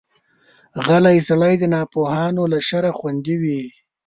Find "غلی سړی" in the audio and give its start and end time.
0.85-1.53